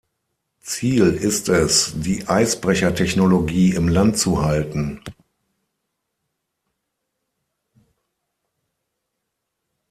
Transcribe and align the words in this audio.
Ziel 0.61 1.13
ist 1.13 1.47
es, 1.47 1.93
die 1.95 2.27
Eisbrecher-Technologie 2.27 3.75
im 3.75 3.87
Land 3.87 4.17
zu 4.17 4.43
halten. 4.43 4.99